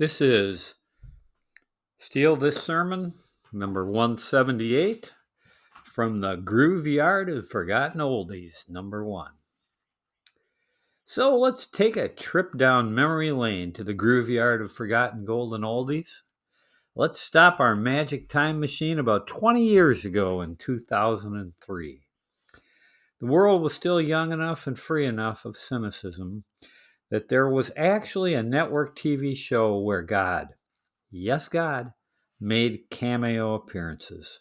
[0.00, 0.76] This is
[1.98, 3.12] Steal This Sermon,
[3.52, 5.12] number 178,
[5.84, 9.32] from the Grooveyard of Forgotten Oldies, number one.
[11.04, 16.22] So let's take a trip down memory lane to the Grooveyard of Forgotten Golden Oldies.
[16.96, 22.00] Let's stop our magic time machine about 20 years ago in 2003.
[23.20, 26.44] The world was still young enough and free enough of cynicism
[27.10, 30.48] that there was actually a network TV show where God,
[31.10, 31.92] yes, God,
[32.40, 34.40] made cameo appearances.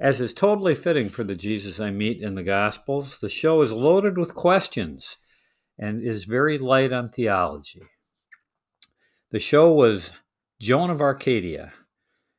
[0.00, 3.70] As is totally fitting for the Jesus I meet in the Gospels, the show is
[3.70, 5.16] loaded with questions
[5.78, 7.82] and is very light on theology.
[9.30, 10.12] The show was
[10.60, 11.72] Joan of Arcadia,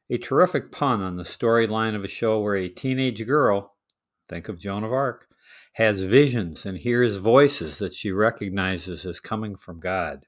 [0.09, 3.76] a terrific pun on the storyline of a show where a teenage girl,
[4.27, 5.27] think of Joan of Arc,
[5.73, 10.26] has visions and hears voices that she recognizes as coming from God.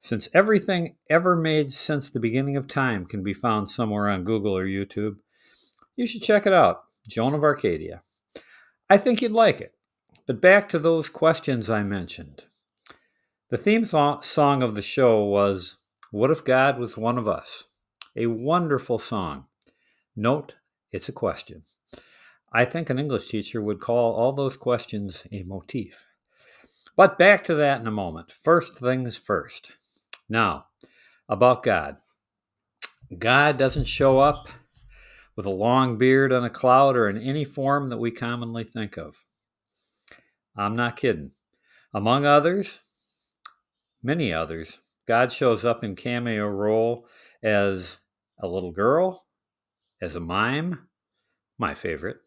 [0.00, 4.56] Since everything ever made since the beginning of time can be found somewhere on Google
[4.56, 5.16] or YouTube,
[5.96, 8.02] you should check it out Joan of Arcadia.
[8.88, 9.74] I think you'd like it.
[10.26, 12.44] But back to those questions I mentioned.
[13.50, 15.76] The theme th- song of the show was
[16.10, 17.64] What If God Was One of Us?
[18.14, 19.46] A wonderful song.
[20.14, 20.54] Note,
[20.92, 21.64] it's a question.
[22.52, 26.06] I think an English teacher would call all those questions a motif.
[26.96, 28.32] But back to that in a moment.
[28.32, 29.72] First things first.
[30.28, 30.66] Now,
[31.28, 31.98] about God.
[33.16, 34.48] God doesn't show up
[35.36, 38.96] with a long beard on a cloud or in any form that we commonly think
[38.96, 39.16] of.
[40.56, 41.30] I'm not kidding.
[41.94, 42.80] Among others,
[44.02, 47.06] many others, God shows up in cameo role
[47.42, 47.98] as
[48.40, 49.26] a little girl,
[50.02, 50.88] as a mime,
[51.58, 52.18] my favorite,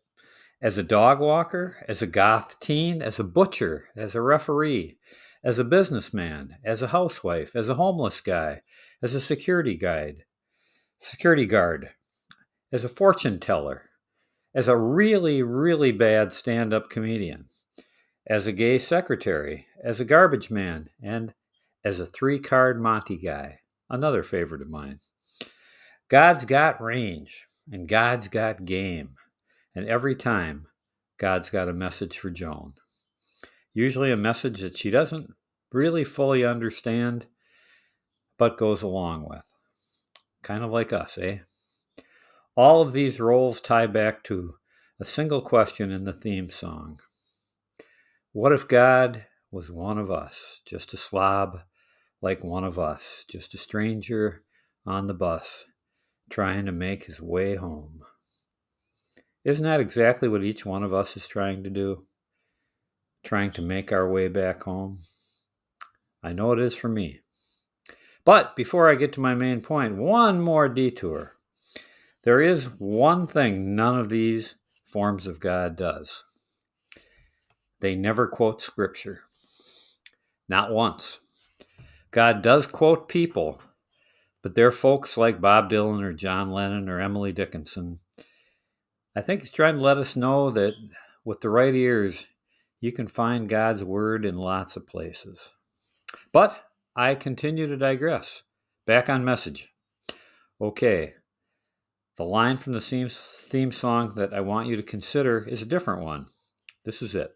[0.62, 4.98] as a dog walker, as a goth teen, as a butcher, as a referee,
[5.44, 8.62] as a businessman, as a housewife, as a homeless guy,
[9.02, 10.24] as a security guide,
[11.00, 11.90] security guard,
[12.72, 13.90] as a fortune teller,
[14.54, 17.46] as a really, really bad stand up comedian,
[18.28, 21.34] as a gay secretary, as a garbage man, and
[21.84, 23.60] as a three card Monte guy,
[23.90, 25.00] another favorite of mine.
[26.08, 29.16] God's got range, and God's got game.
[29.74, 30.68] And every time,
[31.18, 32.74] God's got a message for Joan.
[33.74, 35.32] Usually a message that she doesn't
[35.72, 37.28] really fully understand,
[38.38, 39.48] but goes along with.
[40.44, 41.40] Kind of like us, eh?
[42.56, 44.56] All of these roles tie back to
[45.00, 47.00] a single question in the theme song
[48.34, 51.62] What if God was one of us, just a slob
[52.22, 54.44] like one of us, just a stranger
[54.86, 55.66] on the bus
[56.30, 58.02] trying to make his way home?
[59.44, 62.06] Isn't that exactly what each one of us is trying to do?
[63.24, 65.00] Trying to make our way back home?
[66.24, 67.22] I know it is for me.
[68.24, 71.34] But before I get to my main point, one more detour.
[72.24, 76.24] There is one thing none of these forms of God does
[77.82, 79.24] they never quote Scripture.
[80.48, 81.20] Not once.
[82.12, 83.60] God does quote people,
[84.42, 88.00] but they're folks like Bob Dylan or John Lennon or Emily Dickinson
[89.16, 90.74] I think he's trying to let us know that
[91.26, 92.28] with the right ears,
[92.80, 95.52] you can find God's word in lots of places.
[96.32, 98.44] But I continue to digress.
[98.86, 99.74] Back on message.
[100.60, 101.14] Okay,
[102.18, 106.04] the line from the theme song that I want you to consider is a different
[106.04, 106.28] one.
[106.86, 107.36] This is it.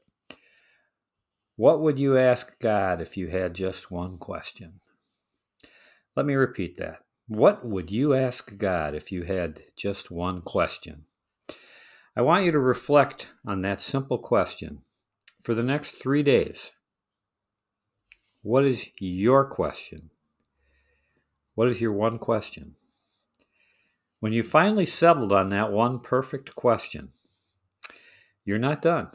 [1.56, 4.82] What would you ask God if you had just one question?
[6.16, 7.00] Let me repeat that.
[7.28, 11.06] What would you ask God if you had just one question?
[12.18, 14.84] I want you to reflect on that simple question
[15.44, 16.72] for the next three days.
[18.42, 20.12] What is your question?
[21.56, 22.76] What is your one question?
[24.22, 27.10] When you finally settled on that one perfect question,
[28.46, 29.10] you're not done.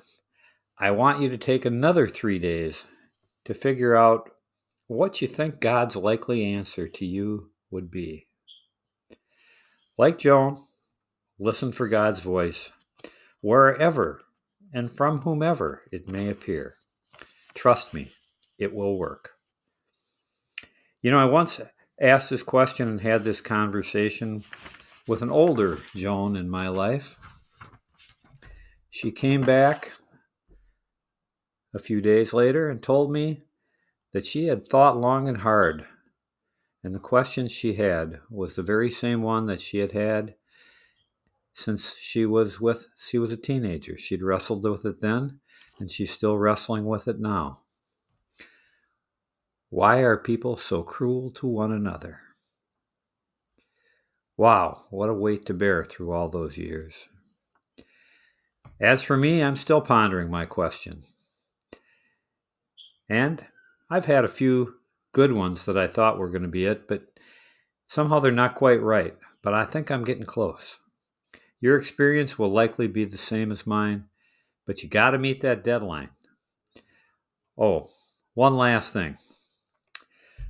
[0.78, 2.84] I want you to take another three days
[3.46, 4.30] to figure out
[4.88, 8.26] what you think God's likely answer to you would be.
[9.96, 10.64] Like Joan,
[11.38, 12.72] listen for God's voice
[13.40, 14.20] wherever
[14.72, 16.76] and from whomever it may appear.
[17.54, 18.10] Trust me,
[18.58, 19.32] it will work.
[21.02, 21.60] You know, I once
[22.00, 24.42] asked this question and had this conversation
[25.06, 27.16] with an older Joan in my life.
[28.90, 29.92] She came back
[31.74, 33.44] a few days later and told me
[34.12, 35.86] that she had thought long and hard,
[36.82, 40.34] and the question she had was the very same one that she had had
[41.52, 43.98] since she was with she was a teenager.
[43.98, 45.40] She'd wrestled with it then,
[45.78, 47.60] and she's still wrestling with it now.
[49.68, 52.20] Why are people so cruel to one another?
[54.36, 57.08] Wow, what a weight to bear through all those years.
[58.80, 61.04] As for me, I'm still pondering my question.
[63.08, 63.44] And
[63.90, 64.76] I've had a few
[65.12, 67.02] good ones that I thought were going to be it, but
[67.86, 69.14] somehow they're not quite right.
[69.42, 70.78] But I think I'm getting close.
[71.60, 74.04] Your experience will likely be the same as mine,
[74.66, 76.10] but you got to meet that deadline.
[77.58, 77.90] Oh,
[78.34, 79.18] one last thing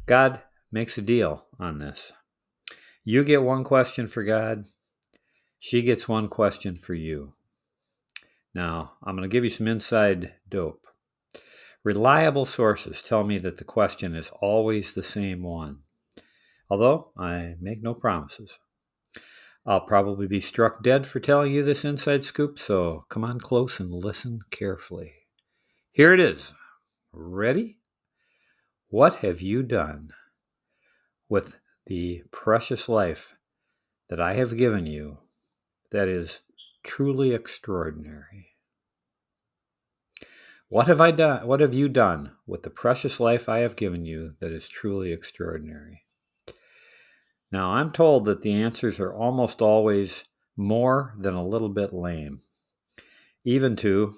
[0.06, 0.40] God
[0.70, 2.12] makes a deal on this.
[3.04, 4.66] You get one question for God,
[5.58, 7.34] she gets one question for you.
[8.54, 10.86] Now, I'm going to give you some inside dope.
[11.82, 15.78] Reliable sources tell me that the question is always the same one,
[16.68, 18.58] although I make no promises.
[19.66, 23.78] I'll probably be struck dead for telling you this inside scoop, so come on close
[23.78, 25.12] and listen carefully.
[25.92, 26.54] Here it is.
[27.12, 27.78] Ready?
[28.88, 30.12] What have you done
[31.28, 33.34] with the precious life
[34.08, 35.18] that I have given you
[35.90, 36.40] that is
[36.82, 38.56] truly extraordinary?
[40.68, 41.46] What have I done?
[41.46, 45.12] What have you done with the precious life I have given you that is truly
[45.12, 46.04] extraordinary?
[47.52, 50.24] Now, I'm told that the answers are almost always
[50.56, 52.42] more than a little bit lame,
[53.44, 54.14] even to,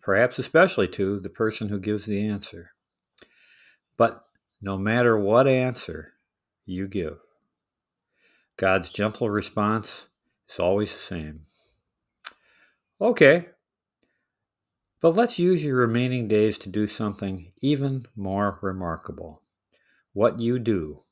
[0.00, 2.72] perhaps especially to, the person who gives the answer.
[3.96, 4.24] But
[4.60, 6.14] no matter what answer
[6.64, 7.18] you give,
[8.56, 10.08] God's gentle response
[10.48, 11.42] is always the same.
[13.00, 13.46] Okay,
[15.00, 19.42] but let's use your remaining days to do something even more remarkable.
[20.14, 21.02] What you do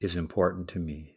[0.00, 1.14] is important to me.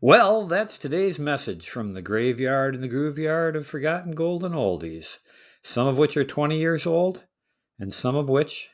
[0.00, 5.18] Well, that's today's message from the graveyard and the grooveyard of forgotten golden oldies,
[5.62, 7.24] some of which are 20 years old
[7.78, 8.70] and some of which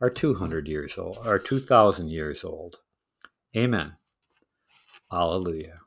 [0.00, 2.76] are 200 years old, or 2,000 years old.
[3.56, 3.96] Amen.
[5.12, 5.80] Alleluia.